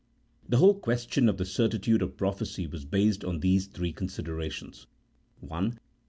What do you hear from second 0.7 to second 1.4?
question of